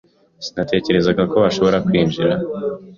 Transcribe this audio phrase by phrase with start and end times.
[0.45, 2.33] Sinatekerezaga ko twashobora kwinjira